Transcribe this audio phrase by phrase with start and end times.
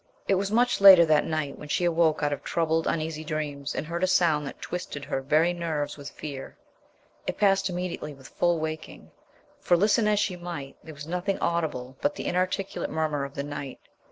[0.27, 3.85] It was much later than night when she awoke out of troubled, uneasy dreams and
[3.85, 6.57] heard a sound that twisted her very nerves with fear.
[7.27, 9.11] It passed immediately with full waking,
[9.59, 13.43] for, listen as she might, there was nothing audible but the inarticulate murmur of the
[13.43, 13.77] night.